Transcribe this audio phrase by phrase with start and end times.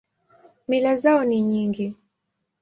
[0.67, 1.95] Mila zao ni nyingi.